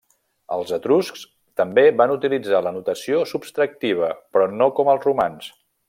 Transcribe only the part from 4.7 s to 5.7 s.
com els romans.